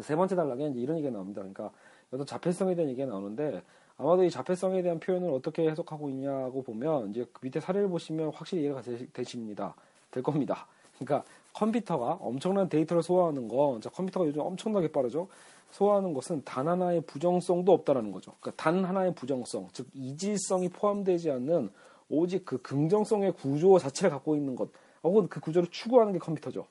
세 0.00 0.14
번째 0.16 0.36
단락에 0.36 0.68
이제 0.68 0.80
이런 0.80 0.96
얘기가 0.98 1.12
나옵니다. 1.12 1.40
그러니까 1.40 1.70
어떤 2.10 2.26
자폐성에 2.26 2.74
대한 2.74 2.90
얘기가 2.90 3.06
나오는데 3.06 3.62
아마도 3.98 4.24
이 4.24 4.30
자폐성에 4.30 4.82
대한 4.82 5.00
표현을 5.00 5.30
어떻게 5.30 5.68
해석하고 5.68 6.08
있냐고 6.10 6.62
보면 6.62 7.10
이제 7.10 7.24
그 7.32 7.40
밑에 7.42 7.60
사례를 7.60 7.88
보시면 7.88 8.30
확실히 8.34 8.64
이해가 8.64 8.82
되십니다. 9.12 9.74
될 10.10 10.22
겁니다. 10.22 10.66
그러니까 10.98 11.24
컴퓨터가 11.54 12.18
엄청난 12.20 12.68
데이터를 12.68 13.02
소화하는 13.02 13.48
건 13.48 13.80
컴퓨터가 13.80 14.26
요즘 14.26 14.42
엄청나게 14.42 14.92
빠르죠. 14.92 15.28
소화하는 15.70 16.14
것은 16.14 16.42
단 16.44 16.68
하나의 16.68 17.00
부정성도 17.02 17.72
없다라는 17.72 18.12
거죠. 18.12 18.32
그러니까 18.40 18.62
단 18.62 18.84
하나의 18.84 19.14
부정성, 19.14 19.68
즉 19.72 19.88
이질성이 19.94 20.68
포함되지 20.68 21.30
않는 21.30 21.70
오직 22.08 22.44
그 22.44 22.60
긍정성의 22.62 23.32
구조 23.32 23.78
자체를 23.78 24.10
갖고 24.10 24.36
있는 24.36 24.54
것, 24.54 24.68
혹은 25.06 25.28
그 25.28 25.40
구조를 25.40 25.70
추구하는 25.70 26.12
게 26.12 26.18
컴퓨터죠. 26.18 26.66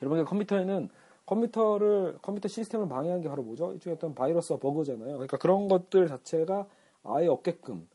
여러분, 0.00 0.24
컴퓨터에는 0.24 0.88
컴퓨터를 1.26 2.18
컴퓨터 2.20 2.48
시스템을 2.48 2.88
방해하는 2.88 3.22
게 3.22 3.28
바로 3.28 3.42
뭐죠? 3.42 3.72
이쪽에 3.74 3.94
어떤 3.94 4.14
바이러스와 4.14 4.58
버그잖아요. 4.58 5.12
그러니까 5.12 5.36
그런 5.36 5.68
것들 5.68 6.08
자체가 6.08 6.66
아예 7.04 7.26
없게끔 7.26 7.88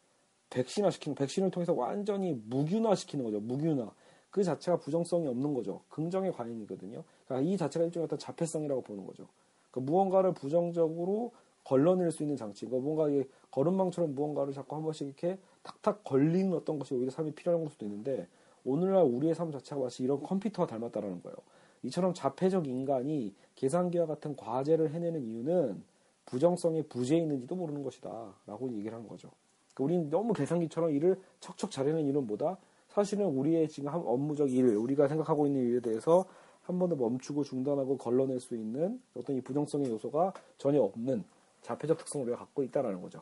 백신화 0.49 0.89
시키는 0.91 1.15
백신을 1.15 1.51
통해서 1.51 1.73
완전히 1.73 2.41
무균화 2.45 2.95
시키는 2.95 3.25
거죠. 3.25 3.39
무균화. 3.39 3.91
그 4.29 4.43
자체가 4.43 4.77
부정성이 4.77 5.27
없는 5.27 5.53
거죠. 5.53 5.81
긍정의 5.89 6.31
과잉이거든요. 6.31 7.03
그러니까 7.25 7.49
이 7.49 7.57
자체가 7.57 7.85
일종의 7.85 8.05
어떤 8.05 8.19
자폐성이라고 8.19 8.81
보는 8.81 9.05
거죠. 9.05 9.27
그러니까 9.71 9.91
무언가를 9.91 10.33
부정적으로 10.33 11.31
걸러낼 11.63 12.11
수 12.11 12.23
있는 12.23 12.37
장치. 12.37 12.65
그러니까 12.65 12.85
뭔가 12.85 13.09
이 13.09 13.25
걸음망처럼 13.51 14.15
무언가를 14.15 14.53
자꾸 14.53 14.75
한 14.75 14.83
번씩 14.83 15.07
이렇게 15.07 15.37
탁탁 15.63 16.03
걸리는 16.03 16.53
어떤 16.53 16.79
것이 16.79 16.93
오히려 16.93 17.11
삶이 17.11 17.31
필요한 17.31 17.61
걸 17.61 17.69
수도 17.69 17.85
있는데 17.85 18.27
오늘날 18.67 19.03
우리의 19.03 19.33
삶 19.33 19.49
자체가 19.49 19.79
마치 19.79 20.03
이런 20.03 20.21
컴퓨터와 20.21 20.67
닮았다라는 20.67 21.23
거예요. 21.23 21.35
이처럼 21.83 22.13
자폐적 22.13 22.67
인간이 22.67 23.33
계산기와 23.55 24.05
같은 24.05 24.35
과제를 24.35 24.91
해내는 24.91 25.23
이유는 25.23 25.83
부정성의 26.25 26.83
부재에 26.89 27.19
있는지도 27.19 27.55
모르는 27.55 27.81
것이다. 27.81 28.33
라고 28.45 28.69
얘기를 28.73 28.93
하는 28.93 29.07
거죠. 29.07 29.31
그러니까 29.73 29.83
우리는 29.85 30.09
너무 30.09 30.33
계산기처럼 30.33 30.91
일을 30.91 31.17
척척 31.39 31.71
잘해내는 31.71 32.03
이유는 32.03 32.27
뭐다? 32.27 32.57
사실은 32.89 33.27
우리의 33.27 33.69
지금 33.69 33.89
업무적 33.93 34.51
일, 34.51 34.75
우리가 34.75 35.07
생각하고 35.07 35.47
있는 35.47 35.61
일에 35.61 35.79
대해서 35.79 36.25
한번더 36.63 36.97
멈추고 36.97 37.45
중단하고 37.45 37.97
걸러낼 37.97 38.41
수 38.41 38.53
있는 38.53 39.01
어떤 39.15 39.37
이 39.37 39.41
부정성의 39.41 39.89
요소가 39.89 40.33
전혀 40.57 40.81
없는 40.81 41.23
자폐적 41.61 41.97
특성을 41.99 42.25
우리가 42.25 42.39
갖고 42.39 42.63
있다라는 42.63 43.01
거죠. 43.01 43.21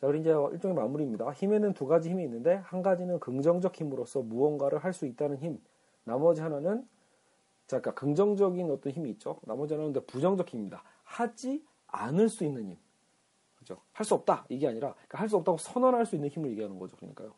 자, 0.00 0.06
우리 0.06 0.20
이제 0.20 0.30
일종의 0.30 0.76
마무리입니다. 0.76 1.30
힘에는 1.30 1.72
두 1.74 1.86
가지 1.86 2.10
힘이 2.10 2.24
있는데 2.24 2.54
한 2.64 2.82
가지는 2.82 3.18
긍정적 3.18 3.74
힘으로서 3.74 4.22
무언가를 4.22 4.78
할 4.78 4.92
수 4.92 5.06
있다는 5.06 5.38
힘, 5.38 5.60
나머지 6.04 6.40
하나는 6.40 6.86
자, 7.66 7.80
그러니까 7.80 7.94
긍정적인 8.00 8.70
어떤 8.70 8.92
힘이 8.92 9.10
있죠. 9.10 9.40
나머지 9.42 9.74
하나는 9.74 9.92
부정적 10.06 10.48
힘입니다. 10.48 10.82
하지 11.04 11.64
않을 11.88 12.28
수 12.28 12.44
있는 12.44 12.68
힘. 12.68 12.76
그죠? 13.58 13.76
할 13.92 14.04
수 14.06 14.14
없다. 14.14 14.46
이게 14.48 14.68
아니라 14.68 14.94
그러니까 14.94 15.18
할 15.18 15.28
수 15.28 15.36
없다고 15.36 15.58
선언할 15.58 16.06
수 16.06 16.14
있는 16.14 16.28
힘을 16.28 16.50
얘기하는 16.50 16.78
거죠. 16.78 16.96
그러니까요. 16.96 17.32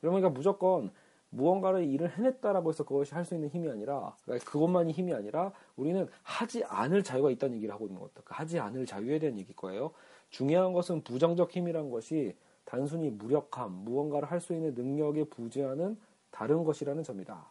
그러니까 0.00 0.30
무조건 0.30 0.90
무언가를 1.30 1.84
일을 1.84 2.10
해냈다라고 2.16 2.70
해서 2.70 2.84
그것이 2.84 3.14
할 3.14 3.24
수 3.24 3.34
있는 3.34 3.48
힘이 3.50 3.68
아니라 3.68 4.16
그러니까 4.24 4.50
그것만이 4.50 4.92
힘이 4.92 5.12
아니라 5.12 5.52
우리는 5.76 6.08
하지 6.22 6.64
않을 6.64 7.02
자유가 7.02 7.30
있다는 7.30 7.56
얘기를 7.56 7.74
하고 7.74 7.86
있는 7.86 8.00
것다. 8.00 8.22
그 8.24 8.32
하지 8.34 8.58
않을 8.58 8.86
자유에 8.86 9.18
대한 9.18 9.38
얘기일 9.38 9.54
거예요. 9.54 9.92
중요한 10.36 10.74
것은 10.74 11.00
부정적 11.00 11.50
힘이란 11.50 11.88
것이 11.90 12.36
단순히 12.66 13.08
무력함, 13.08 13.72
무언가를 13.72 14.30
할 14.30 14.38
수 14.38 14.52
있는 14.52 14.74
능력에 14.74 15.24
부재하는 15.24 15.96
다른 16.30 16.62
것이라는 16.62 17.02
점이다. 17.02 17.50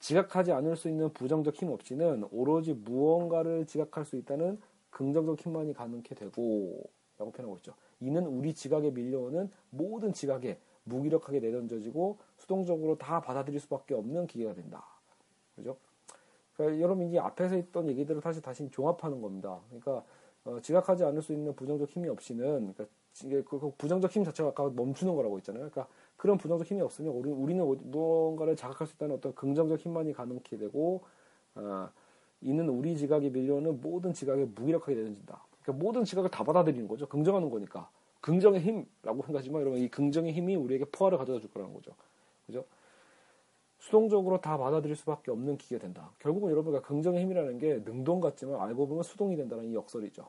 지각하지 0.00 0.52
않을 0.52 0.76
수 0.76 0.90
있는 0.90 1.10
부정적 1.14 1.54
힘 1.54 1.70
없이는 1.70 2.28
오로지 2.30 2.74
무언가를 2.74 3.64
지각할 3.64 4.04
수 4.04 4.16
있다는 4.16 4.60
긍정적 4.90 5.40
힘만이 5.40 5.72
가능케 5.72 6.14
되고 6.14 6.82
라고 7.16 7.32
표현하고 7.32 7.56
있죠. 7.56 7.72
이는 8.00 8.26
우리 8.26 8.52
지각에 8.52 8.90
밀려오는 8.90 9.50
모든 9.70 10.12
지각에 10.12 10.58
무기력하게 10.82 11.40
내던져지고 11.40 12.18
수동적으로 12.36 12.98
다 12.98 13.22
받아들일 13.22 13.60
수밖에 13.60 13.94
없는 13.94 14.26
기계가 14.26 14.52
된다. 14.52 14.84
그죠? 15.56 15.78
그러니까 16.54 16.82
여러분 16.82 17.06
이제 17.06 17.18
앞에서 17.18 17.54
했던 17.54 17.88
얘기들을 17.88 18.20
다시 18.20 18.42
다시 18.42 18.68
종합하는 18.68 19.22
겁니다. 19.22 19.58
그러니까 19.70 20.04
어, 20.44 20.60
지각하지 20.60 21.04
않을 21.04 21.22
수 21.22 21.32
있는 21.32 21.54
부정적 21.54 21.88
힘이 21.88 22.08
없이는 22.08 22.72
그러니까 22.74 22.84
이게 23.24 23.42
그, 23.42 23.58
그 23.58 23.72
부정적 23.78 24.10
힘 24.10 24.24
자체가 24.24 24.50
아까 24.50 24.68
멈추는 24.68 25.14
거라고 25.14 25.38
했잖아요. 25.38 25.70
그러니까 25.70 25.92
그런 26.16 26.36
부정적 26.36 26.66
힘이 26.66 26.82
없으면 26.82 27.12
우리, 27.12 27.30
우리는 27.30 27.90
무언가를 27.90 28.56
자각할 28.56 28.86
수 28.86 28.94
있다는 28.94 29.16
어떤 29.16 29.34
긍정적 29.34 29.80
힘만이 29.80 30.12
가능케 30.12 30.56
되고 30.58 31.02
어, 31.54 31.88
이는 32.40 32.68
우리 32.68 32.96
지각에 32.96 33.30
밀려오는 33.30 33.80
모든 33.80 34.12
지각에 34.12 34.44
무기력하게 34.44 34.94
내던진다. 34.96 35.40
그러니까 35.62 35.84
모든 35.84 36.04
지각을 36.04 36.30
다 36.30 36.44
받아들이는 36.44 36.86
거죠. 36.88 37.08
긍정하는 37.08 37.48
거니까. 37.48 37.88
긍정의 38.20 38.60
힘라고 38.60 39.22
생각하지만 39.22 39.62
여러분 39.62 39.78
이 39.80 39.88
긍정의 39.88 40.32
힘이 40.32 40.56
우리에게 40.56 40.86
포화를 40.86 41.18
가져다 41.18 41.40
줄 41.40 41.50
거라는 41.50 41.74
거죠. 41.74 41.92
그죠? 42.46 42.64
수동적으로 43.84 44.40
다 44.40 44.56
받아들일 44.56 44.96
수밖에 44.96 45.30
없는 45.30 45.58
기계가 45.58 45.82
된다. 45.82 46.10
결국은 46.18 46.50
여러분과 46.50 46.80
긍정의 46.80 47.20
힘이라는 47.20 47.58
게 47.58 47.82
능동 47.84 48.18
같지만 48.18 48.58
알고 48.58 48.86
보면 48.86 49.02
수동이 49.02 49.36
된다는 49.36 49.66
이 49.66 49.74
역설이죠. 49.74 50.26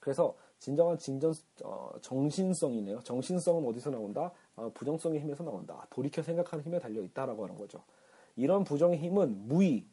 그래서 0.00 0.34
진정한 0.58 0.98
진전 0.98 1.32
어, 1.62 1.92
정신성이네요. 2.00 2.98
정신성은 3.04 3.64
어디서 3.64 3.90
나온다? 3.90 4.32
어, 4.56 4.72
부정성의 4.74 5.20
힘에서 5.20 5.44
나온다. 5.44 5.86
돌이켜 5.88 6.20
생각하는 6.20 6.64
힘에 6.64 6.80
달려 6.80 7.00
있다라고 7.00 7.44
하는 7.44 7.56
거죠. 7.56 7.80
이런 8.34 8.64
부정의 8.64 8.98
힘은 8.98 9.46
무의, 9.46 9.84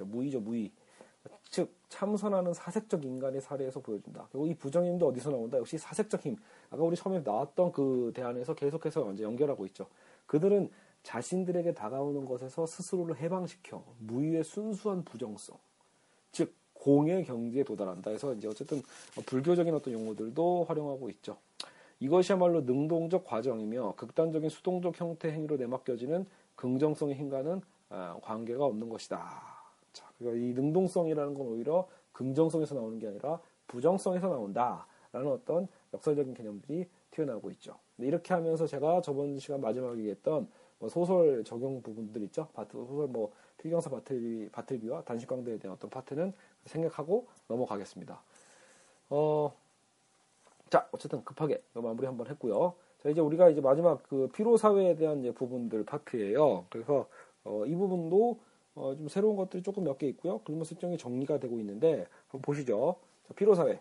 무의죠 0.00 0.40
무의. 0.40 0.72
즉 1.50 1.70
참선하는 1.90 2.54
사색적 2.54 3.04
인간의 3.04 3.42
사례에서 3.42 3.80
보여준다. 3.80 4.28
그리고 4.32 4.46
이 4.46 4.54
부정의 4.54 4.92
힘도 4.92 5.08
어디서 5.08 5.30
나온다? 5.30 5.58
역시 5.58 5.76
사색적 5.76 6.24
힘. 6.24 6.36
아까 6.70 6.82
우리 6.82 6.96
처음에 6.96 7.20
나왔던 7.20 7.72
그 7.72 8.10
대안에서 8.14 8.54
계속해서 8.54 9.12
이제 9.12 9.22
연결하고 9.22 9.66
있죠. 9.66 9.86
그들은 10.24 10.70
자신들에게 11.02 11.74
다가오는 11.74 12.24
것에서 12.24 12.66
스스로를 12.66 13.16
해방시켜 13.16 13.84
무의의 13.98 14.44
순수한 14.44 15.04
부정성, 15.04 15.56
즉 16.32 16.54
공의 16.74 17.24
경지에 17.24 17.64
도달한다 17.64 18.10
해서 18.10 18.34
이제 18.34 18.48
어쨌든 18.48 18.82
불교적인 19.26 19.74
어떤 19.74 19.92
용어들도 19.92 20.64
활용하고 20.64 21.10
있죠. 21.10 21.38
이것이야말로 22.00 22.60
능동적 22.60 23.24
과정이며 23.24 23.94
극단적인 23.96 24.48
수동적 24.48 25.00
형태 25.00 25.30
행위로 25.32 25.56
내맡겨지는 25.56 26.26
긍정성의 26.54 27.16
힘과는 27.16 27.60
아, 27.90 28.18
관계가 28.22 28.64
없는 28.64 28.88
것이다. 28.88 29.42
자, 29.92 30.12
그러니까 30.18 30.44
이 30.44 30.52
능동성이라는 30.52 31.34
건 31.34 31.46
오히려 31.46 31.88
긍정성에서 32.12 32.74
나오는 32.74 32.98
게 32.98 33.08
아니라 33.08 33.40
부정성에서 33.66 34.28
나온다라는 34.28 35.32
어떤 35.32 35.68
역설적인 35.94 36.34
개념들이 36.34 36.88
튀어나오고 37.10 37.50
있죠. 37.52 37.78
이렇게 37.98 38.34
하면서 38.34 38.66
제가 38.66 39.00
저번 39.00 39.38
시간 39.38 39.60
마지막에 39.60 39.98
얘기했던 39.98 40.48
뭐 40.78 40.88
소설 40.88 41.42
적용 41.44 41.82
부분들 41.82 42.22
있죠. 42.24 42.48
바트, 42.54 42.72
소설 42.72 43.08
뭐 43.08 43.32
필경사 43.58 43.90
바틀비, 43.90 44.50
바틀비와 44.50 45.02
단식광대에 45.02 45.58
대한 45.58 45.76
어떤 45.76 45.90
파트는 45.90 46.32
생각하고 46.66 47.26
넘어가겠습니다. 47.48 48.22
어, 49.10 49.52
자, 50.70 50.88
어쨌든 50.92 51.24
급하게 51.24 51.62
마무리 51.74 52.06
한번 52.06 52.26
했고요. 52.28 52.74
자, 53.02 53.08
이제 53.08 53.20
우리가 53.20 53.48
이제 53.48 53.60
마지막 53.60 54.02
그 54.04 54.28
피로사회에 54.34 54.96
대한 54.96 55.20
이제 55.20 55.32
부분들 55.32 55.84
파트예요. 55.84 56.66
그래서 56.70 57.06
어, 57.44 57.64
이 57.66 57.74
부분도 57.74 58.38
어, 58.74 58.94
좀 58.96 59.08
새로운 59.08 59.36
것들이 59.36 59.62
조금 59.62 59.84
몇 59.84 59.98
개 59.98 60.06
있고요. 60.08 60.40
그러면 60.44 60.64
설정이 60.64 60.98
정리가 60.98 61.38
되고 61.40 61.58
있는데 61.58 62.06
한번 62.28 62.42
보시죠. 62.42 62.96
자, 63.26 63.34
피로사회. 63.34 63.80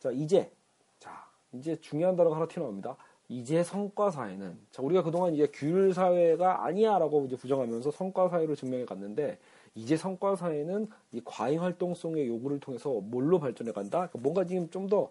자, 0.00 0.10
이제 0.10 0.50
자, 0.98 1.26
이제 1.52 1.76
중요한 1.80 2.16
단어가 2.16 2.36
하나 2.36 2.46
튀어나옵니다. 2.48 2.96
이제 3.28 3.62
성과 3.62 4.10
사회는 4.10 4.58
자 4.70 4.82
우리가 4.82 5.02
그동안 5.02 5.34
이제 5.34 5.46
규율 5.52 5.92
사회가 5.92 6.64
아니야라고 6.64 7.26
이제 7.26 7.36
부정하면서 7.36 7.90
성과 7.90 8.28
사회로 8.28 8.54
증명해 8.54 8.86
갔는데 8.86 9.38
이제 9.74 9.96
성과 9.96 10.34
사회는 10.34 10.88
이 11.12 11.20
과잉 11.24 11.62
활동성의 11.62 12.26
요구를 12.26 12.58
통해서 12.60 12.90
뭘로 12.90 13.38
발전해 13.38 13.72
간다. 13.72 13.98
그러니까 14.08 14.18
뭔가 14.20 14.44
지금 14.44 14.68
좀더 14.70 15.10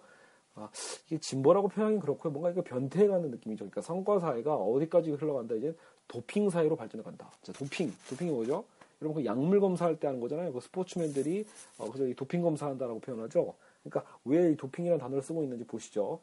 아, 0.55 0.69
이게 1.05 1.19
진보라고 1.19 1.67
표현하긴 1.67 1.99
그렇고요. 1.99 2.31
뭔가 2.33 2.49
이거 2.49 2.63
변태가는 2.63 3.29
느낌이죠. 3.29 3.65
그러니까 3.65 3.81
성과 3.81 4.19
사회가 4.19 4.55
어디까지 4.55 5.11
흘러간다 5.11 5.53
이제 5.53 5.75
도핑 6.07 6.49
사회로 6.49 6.75
발전해 6.75 7.03
간다. 7.03 7.31
자, 7.43 7.53
도핑, 7.53 7.93
도핑이 8.09 8.31
뭐죠? 8.31 8.63
여러분 9.01 9.21
그 9.21 9.25
약물 9.29 9.59
검사할 9.59 9.99
때 9.99 10.07
하는 10.07 10.19
거잖아요. 10.19 10.51
그 10.53 10.59
스포츠맨들이 10.59 11.45
어, 11.77 11.85
그래서 11.91 12.07
이 12.07 12.15
도핑 12.15 12.41
검사한다라고 12.41 12.99
표현하죠. 12.99 13.53
그러니까 13.83 14.11
왜 14.25 14.51
이 14.51 14.55
도핑이라는 14.57 14.99
단어를 14.99 15.21
쓰고 15.21 15.43
있는지 15.43 15.63
보시죠. 15.65 16.19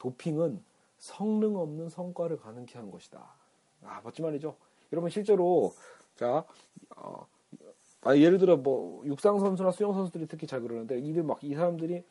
도핑은 0.00 0.60
성능 0.98 1.56
없는 1.56 1.88
성과를 1.88 2.38
가능케 2.38 2.76
하는 2.78 2.90
것이다. 2.90 3.24
아, 3.84 4.00
멋진 4.02 4.24
말이죠. 4.24 4.56
여러분 4.92 5.10
실제로 5.10 5.72
자 6.16 6.44
어, 6.96 7.26
아, 8.02 8.16
예를 8.16 8.38
들어 8.38 8.56
뭐 8.56 9.04
육상 9.06 9.38
선수나 9.38 9.70
수영 9.70 9.92
선수들이 9.92 10.26
특히 10.26 10.46
잘 10.46 10.60
그러는데 10.60 10.98
이들 10.98 11.22
막 11.22 11.38
이 11.42 11.54
사람들이 11.54 12.04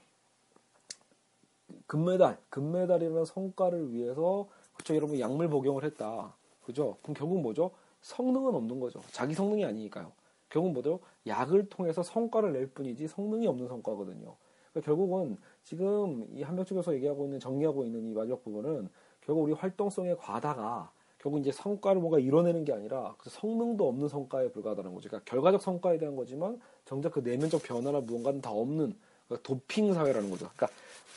금메달, 1.86 2.38
금메달이라는 2.50 3.26
성과를 3.26 3.94
위해서 3.94 4.48
그쵸 4.76 4.96
여러분 4.96 5.20
약물 5.20 5.50
복용을 5.50 5.84
했다. 5.86 6.34
그죠? 6.66 6.98
그럼 7.02 7.16
결국 7.16 7.42
뭐죠? 7.42 7.72
성능은 8.02 8.54
없는 8.56 8.80
거죠. 8.80 9.02
자기 9.12 9.34
성능이 9.34 9.66
아니니까요. 9.66 10.12
결국 10.50 10.72
뭐죠? 10.74 11.00
약을 11.26 11.70
통해서 11.70 12.04
성과를 12.04 12.54
낼 12.54 12.68
뿐이지 12.68 13.08
성능이 13.08 13.48
없는 13.48 13.68
성과거든요. 13.68 14.36
그러니까 14.72 14.86
결국은 14.86 15.38
지금 15.68 16.26
이 16.34 16.44
한벽쪽에서 16.44 16.94
얘기하고 16.96 17.26
있는 17.26 17.42
정리하고 17.42 17.84
있는 17.84 18.08
이 18.08 18.14
마지막 18.14 18.42
부분은 18.42 18.88
결국 19.20 19.44
우리 19.44 19.52
활동성의 19.52 20.16
과다가 20.18 20.90
결국 21.20 21.40
이제 21.40 21.52
성과를 21.52 22.00
뭔가 22.00 22.20
이뤄내는 22.20 22.64
게 22.64 22.72
아니라 22.72 23.16
그 23.18 23.30
성능도 23.30 23.86
없는 23.86 24.08
성과에 24.08 24.50
불과하다는 24.52 24.94
거죠. 24.94 25.10
그러니까 25.10 25.30
결과적 25.30 25.62
성과에 25.62 25.98
대한 25.98 26.16
거지만 26.16 26.62
정작 26.86 27.12
그 27.12 27.20
내면적 27.20 27.64
변화나 27.64 28.00
무언가는 28.00 28.40
다 28.40 28.50
없는 28.52 28.96
그러니까 29.28 29.46
도핑 29.46 29.94
사회라는 29.94 30.30
거죠. 30.30 30.50
그러니까 30.56 30.70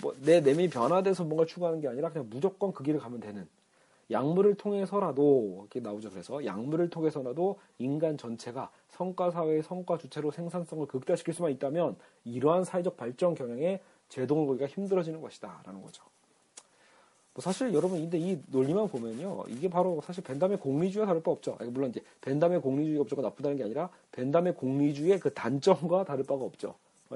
뭐 0.03 0.15
내 0.21 0.41
내면이 0.41 0.69
변화돼서 0.69 1.23
뭔가 1.23 1.47
추구하는 1.47 1.81
게 1.81 1.87
아니라 1.87 2.11
그냥 2.11 2.27
무조건 2.29 2.73
그 2.73 2.83
길을 2.83 2.99
가면 2.99 3.21
되는 3.21 3.47
약물을 4.11 4.57
통해서라도 4.57 5.59
이렇게 5.61 5.79
나오죠. 5.79 6.11
그래서 6.11 6.45
약물을 6.45 6.91
통해서라도 6.91 7.61
인간 7.79 8.19
전체가 8.19 8.73
성과 8.89 9.31
사회의 9.31 9.63
성과 9.63 9.97
주체로 9.97 10.33
생산성을 10.33 10.85
극대화시킬 10.87 11.35
수만 11.35 11.53
있다면 11.53 11.95
이러한 12.25 12.65
사회적 12.65 12.97
발전 12.97 13.37
경향에 13.37 13.81
제동을 14.11 14.47
걸기가 14.47 14.67
힘들어지는 14.69 15.21
것이다라는 15.23 15.81
거죠. 15.83 16.05
뭐 17.33 17.43
사실 17.43 17.73
여러분 17.73 18.01
근데 18.01 18.19
이 18.19 18.39
논리만 18.49 18.89
보면요 18.89 19.45
이게 19.49 19.71
바로 19.71 20.03
사실 20.05 20.23
벤담의 20.25 20.59
공리주의와 20.59 21.07
다를 21.07 21.23
바 21.23 21.31
없죠. 21.31 21.57
물론 21.71 21.91
이제 21.91 22.03
벤담의 22.21 22.61
공리주의가 22.61 23.05
무조건 23.05 23.25
나쁘다는 23.25 23.57
게 23.57 23.65
아니라 23.65 23.89
벤담의 24.13 24.55
공리주의의 24.57 25.21
그 25.21 25.33
단점과 25.33 26.05
다를 26.05 26.25
바가 26.25 26.45
없죠. 26.45 26.75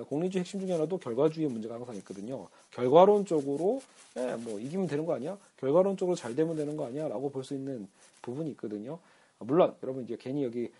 공리주의 0.08 0.40
핵심 0.40 0.58
중에 0.60 0.72
하나도 0.72 0.98
결과주의의 0.98 1.50
문제가 1.52 1.74
항상 1.76 1.94
있거든요. 1.96 2.48
결과론적으로 2.72 3.80
예, 4.16 4.34
뭐 4.36 4.58
이기면 4.58 4.86
되는 4.86 5.04
거 5.06 5.14
아니야? 5.14 5.36
결과론적으로 5.58 6.16
잘 6.16 6.34
되면 6.34 6.56
되는 6.56 6.76
거 6.76 6.86
아니야?라고 6.86 7.30
볼 7.30 7.44
수 7.44 7.54
있는 7.54 7.86
부분이 8.22 8.50
있거든요. 8.52 8.98
물론 9.38 9.74
여러분 9.82 10.04
이제 10.04 10.16
괜히 10.18 10.44
여기 10.44 10.70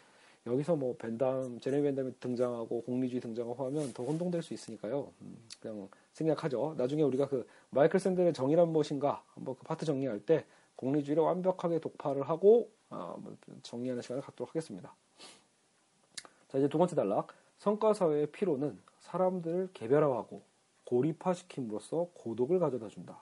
여기서 0.47 0.77
뭐 0.77 0.95
벤담, 0.99 1.59
제레미 1.61 1.85
벤담이 1.85 2.12
등장하고 2.21 2.83
공리주의 2.83 3.21
등장하고 3.21 3.67
하면 3.67 3.93
더 3.93 4.03
혼동될 4.05 4.43
수 4.43 4.53
있으니까요. 4.55 5.11
음, 5.23 5.37
그냥 5.61 5.88
생략하죠. 6.14 6.74
나중에 6.79 7.03
우리가 7.03 7.29
그 7.29 7.46
마이클 7.70 8.00
샌델의 8.00 8.33
정의란 8.33 8.68
무엇인가 8.68 9.22
한번 9.35 9.57
그 9.57 9.64
파트 9.64 9.85
정리할 9.85 10.20
때 10.20 10.46
공리주의를 10.77 11.22
완벽하게 11.22 11.81
독파를 11.81 12.29
하고 12.29 12.70
어, 12.90 13.22
정리하는 13.62 14.03
시간을 14.03 14.22
갖도록 14.22 14.50
하겠습니다. 14.50 14.94
자 16.48 16.59
이제 16.59 16.68
두 16.68 16.79
번째 16.79 16.96
단락 16.96 17.29
성과사회의 17.59 18.29
피로는 18.29 18.79
사람들을 19.00 19.70
개별화하고 19.74 20.42
고립화시킴으로써 20.85 22.09
고독을 22.14 22.59
가져다 22.59 22.88
준다. 22.88 23.18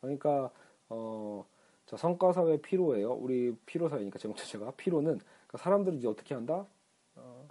그러니까 0.00 0.50
어, 0.88 1.46
자, 1.86 1.96
성과사회 1.96 2.62
피로예요. 2.62 3.12
우리 3.12 3.54
피로사회니까 3.66 4.18
제목 4.18 4.36
자체가 4.36 4.72
피로는 4.72 5.18
그러니까 5.18 5.58
사람들이 5.58 5.98
이제 5.98 6.08
어떻게 6.08 6.34
한다? 6.34 6.66
어, 7.14 7.48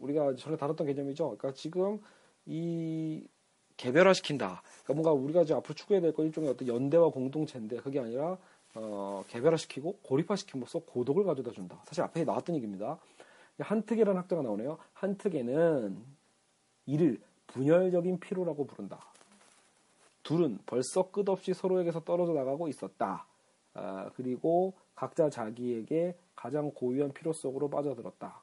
우리가 0.00 0.34
전에 0.36 0.56
다뤘던 0.56 0.86
개념이죠. 0.86 1.36
그러니까 1.36 1.52
지금 1.52 2.00
이 2.46 3.26
개별화시킨다. 3.82 4.62
그러니까 4.84 4.92
뭔가 4.94 5.12
우리가 5.12 5.42
이제 5.42 5.54
앞으로 5.54 5.74
추구해야 5.74 6.00
될 6.00 6.12
건 6.12 6.26
일종의 6.26 6.50
어떤 6.50 6.68
연대와 6.68 7.10
공동체인데 7.10 7.78
그게 7.78 7.98
아니라 8.00 8.38
어, 8.74 9.24
개별화시키고 9.28 9.98
고립화시킴으로써 10.02 10.80
고독을 10.80 11.24
가져다 11.24 11.50
준다. 11.50 11.82
사실 11.86 12.02
앞에 12.04 12.24
나왔던 12.24 12.54
얘기입니다. 12.56 12.98
한특이라는 13.58 14.18
학자가 14.20 14.42
나오네요. 14.42 14.78
한특에는 14.94 16.02
이를 16.86 17.20
분열적인 17.48 18.18
피로라고 18.20 18.66
부른다. 18.66 19.04
둘은 20.22 20.58
벌써 20.66 21.10
끝없이 21.10 21.52
서로에게서 21.52 22.00
떨어져 22.04 22.32
나가고 22.32 22.68
있었다. 22.68 23.26
아, 23.74 24.10
그리고 24.14 24.74
각자 24.94 25.28
자기에게 25.28 26.16
가장 26.36 26.70
고유한 26.70 27.12
필요 27.12 27.32
속으로 27.32 27.68
빠져들었다. 27.68 28.40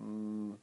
음, 0.00 0.58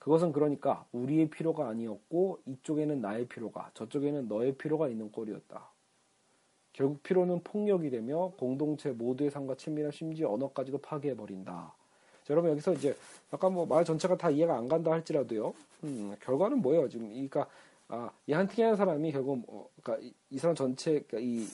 그것은 0.00 0.32
그러니까 0.32 0.84
우리의 0.92 1.30
필요가 1.30 1.68
아니었고 1.68 2.40
이쪽에는 2.46 3.00
나의 3.00 3.28
필요가 3.28 3.70
저쪽에는 3.74 4.26
너의 4.28 4.56
필요가 4.56 4.88
있는 4.88 5.12
꼴이었다. 5.12 5.70
결국 6.72 7.02
필요는 7.02 7.42
폭력이 7.44 7.90
되며 7.90 8.32
공동체 8.38 8.90
모두의 8.90 9.30
삶과 9.30 9.56
친밀한 9.56 9.92
심지어 9.92 10.32
언어까지도 10.32 10.78
파괴해버린다. 10.78 11.74
여러분 12.30 12.50
여기서 12.52 12.72
이제 12.74 12.96
약간 13.32 13.52
뭐 13.52 13.66
말 13.66 13.84
전체가 13.84 14.16
다 14.16 14.30
이해가 14.30 14.56
안 14.56 14.68
간다 14.68 14.90
할지라도요. 14.92 15.52
음, 15.84 16.16
결과는 16.20 16.62
뭐예요? 16.62 16.88
지금 16.88 17.08
그러니까 17.08 17.46
아, 17.88 18.10
이 18.26 18.32
한팅이라는 18.32 18.76
사람이 18.76 19.12
결국 19.12 19.44
어, 19.48 19.68
그러니까 19.82 20.06
이, 20.06 20.14
이 20.30 20.38
사람 20.38 20.54
전체 20.54 21.00
그러니까 21.00 21.18
이 21.20 21.46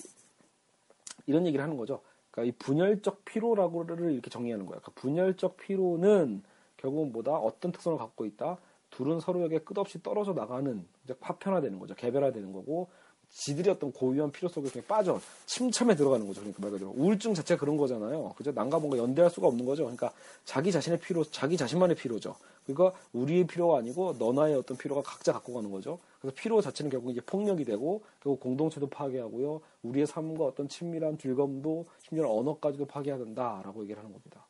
이런 1.27 1.47
얘기를 1.47 1.63
하는 1.65 1.77
거죠. 1.77 2.01
그러니까 2.31 2.55
이 2.55 2.57
분열적 2.59 3.25
피로라고를 3.25 4.13
이렇게 4.13 4.31
정의하는 4.31 4.67
거야. 4.67 4.79
그러니까 4.79 5.01
분열적 5.01 5.57
피로는 5.57 6.43
결국은 6.87 7.13
뭐다 7.13 7.33
어떤 7.33 7.73
특성을 7.73 7.99
갖고 7.99 8.25
있다. 8.25 8.59
둘은 8.91 9.19
서로에게 9.19 9.59
끝없이 9.59 10.01
떨어져 10.03 10.33
나가는 10.33 10.87
이제 11.05 11.15
파편화되는 11.19 11.79
거죠. 11.81 11.95
개별화되는 11.95 12.53
거고 12.53 12.89
지들이 13.29 13.69
어떤 13.69 13.93
고유한 13.93 14.31
필요 14.31 14.49
속에 14.49 14.71
그냥 14.71 14.87
빠져 14.87 15.21
침참에 15.47 15.97
들어가는 15.97 16.25
거죠. 16.29 16.41
그러니까 16.41 16.63
말 16.63 16.71
그대로 16.71 16.93
우울증 16.97 17.35
자체가 17.35 17.59
그런 17.59 17.77
거잖아요. 17.77 18.35
그죠? 18.37 18.53
남과 18.53 18.79
뭔가 18.79 18.99
연대할 18.99 19.31
수가 19.33 19.49
없는 19.49 19.67
거죠. 19.67 19.83
그러니까 19.83 20.13
자기 20.45 20.71
자신의 20.71 21.01
필요, 21.01 21.25
자기 21.25 21.57
자신만의 21.57 21.97
필요죠. 21.97 22.37
그러니까 22.65 22.97
우리의 23.13 23.49
필요가 23.49 23.79
아니고 23.79 24.15
너나의 24.19 24.55
어떤 24.55 24.77
필요가 24.77 25.03
각자 25.03 25.33
갖고 25.33 25.55
가는 25.55 25.71
거죠. 25.73 25.99
그래서 26.21 26.37
필요 26.37 26.61
자체는 26.61 26.91
결국 26.91 27.11
이제 27.11 27.21
폭력이 27.21 27.65
되고 27.65 28.03
결국 28.23 28.41
공동체도 28.41 28.89
파괴하고요. 28.89 29.61
우리의 29.83 30.07
삶과 30.07 30.45
어떤 30.45 30.69
친밀한 30.69 31.19
즐거움도 31.19 31.87
심지어 32.09 32.31
언어까지도 32.31 32.87
파괴한다라고 32.87 33.83
얘기를 33.83 33.99
하는 33.99 34.13
겁니다. 34.13 34.47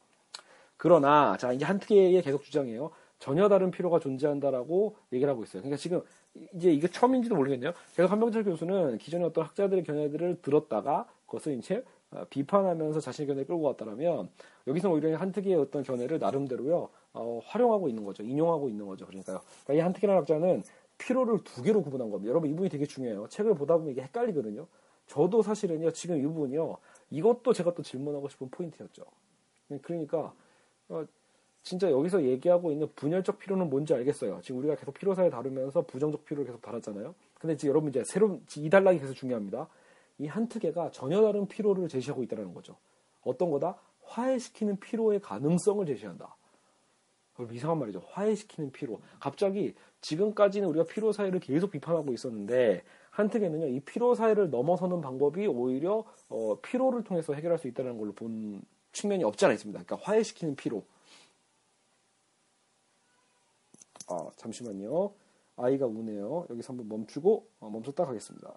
그러나 0.76 1.36
자 1.36 1.52
이제 1.52 1.64
한특의 1.64 2.22
계속 2.22 2.42
주장이에요. 2.42 2.90
전혀 3.18 3.48
다른 3.48 3.70
필요가 3.70 3.98
존재한다라고 3.98 4.96
얘기를 5.12 5.30
하고 5.30 5.42
있어요. 5.42 5.62
그러니까 5.62 5.78
지금 5.78 6.02
이제 6.54 6.70
이게 6.70 6.86
처음인지도 6.86 7.34
모르겠네요. 7.34 7.72
계속 7.94 8.10
한병철 8.10 8.44
교수는 8.44 8.98
기존의 8.98 9.26
어떤 9.26 9.44
학자들의 9.44 9.84
견해들을 9.84 10.42
들었다가 10.42 11.06
그것을 11.26 11.54
이제 11.54 11.82
어, 12.10 12.24
비판하면서 12.30 13.00
자신의 13.00 13.26
견해를 13.26 13.46
끌고 13.46 13.62
왔다면 13.62 14.28
여기서 14.66 14.90
오히려 14.90 15.16
한특이의 15.16 15.56
어떤 15.56 15.82
견해를 15.82 16.18
나름대로요 16.18 16.88
어, 17.14 17.40
활용하고 17.44 17.88
있는 17.88 18.04
거죠. 18.04 18.22
인용하고 18.22 18.68
있는 18.68 18.86
거죠. 18.86 19.06
그러니까요. 19.06 19.40
그러니까 19.64 19.74
이 19.74 19.84
한특이라는 19.84 20.20
학자는 20.20 20.62
필요를 20.98 21.42
두 21.44 21.62
개로 21.62 21.82
구분한 21.82 22.10
겁니다. 22.10 22.30
여러분 22.30 22.48
이 22.50 22.52
부분이 22.52 22.68
되게 22.68 22.86
중요해요. 22.86 23.28
책을 23.28 23.54
보다 23.54 23.76
보면 23.76 23.92
이게 23.92 24.02
헷갈리거든요. 24.02 24.66
저도 25.06 25.42
사실은요 25.42 25.90
지금 25.92 26.18
이 26.18 26.22
부분이요 26.22 26.76
이것도 27.10 27.52
제가 27.52 27.74
또 27.74 27.82
질문하고 27.82 28.28
싶은 28.28 28.50
포인트였죠. 28.50 29.04
그러니까 29.82 30.32
어, 30.88 31.04
진짜 31.62 31.90
여기서 31.90 32.22
얘기하고 32.22 32.70
있는 32.70 32.88
분열적 32.94 33.38
피로는 33.38 33.68
뭔지 33.68 33.92
알겠어요. 33.92 34.40
지금 34.42 34.60
우리가 34.60 34.76
계속 34.76 34.94
피로사에 34.94 35.30
다루면서 35.30 35.82
부정적 35.82 36.24
피로를 36.24 36.46
계속 36.46 36.62
다뤘잖아요. 36.62 37.14
근데 37.40 37.56
지금 37.56 37.70
여러분 37.70 37.90
이제 37.90 38.02
새로운 38.04 38.44
이 38.56 38.70
단락이 38.70 39.00
계속 39.00 39.14
중요합니다. 39.14 39.68
이 40.18 40.26
한특혜가 40.26 40.90
전혀 40.92 41.20
다른 41.22 41.46
피로를 41.48 41.88
제시하고 41.88 42.22
있다는 42.22 42.54
거죠. 42.54 42.76
어떤 43.22 43.50
거다? 43.50 43.76
화해시키는 44.04 44.78
피로의 44.78 45.20
가능성을 45.20 45.84
제시한다. 45.86 46.36
이상한 47.52 47.78
말이죠. 47.78 48.00
화해시키는 48.06 48.72
피로. 48.72 49.00
갑자기 49.20 49.74
지금까지는 50.00 50.68
우리가 50.68 50.84
피로 50.84 51.12
사회를 51.12 51.40
계속 51.40 51.70
비판하고 51.70 52.12
있었는데 52.12 52.82
한특혜는요, 53.10 53.66
이 53.68 53.80
피로 53.80 54.14
사회를 54.14 54.50
넘어서는 54.50 55.00
방법이 55.00 55.46
오히려 55.46 56.04
어, 56.28 56.58
피로를 56.62 57.02
통해서 57.02 57.34
해결할 57.34 57.58
수 57.58 57.66
있다는 57.68 57.98
걸로 57.98 58.12
본 58.12 58.62
측면이 58.96 59.24
없지 59.24 59.44
않아 59.44 59.54
있습니다. 59.54 59.82
그러니까 59.82 60.04
화해시키는 60.06 60.56
피로. 60.56 60.82
아, 64.08 64.30
잠시만요. 64.36 65.12
아이가 65.56 65.86
우네요. 65.86 66.46
여기서 66.48 66.72
한번 66.72 66.88
멈추고 66.88 67.46
어, 67.60 67.70
멈췄다 67.70 68.06
가겠습니다. 68.06 68.54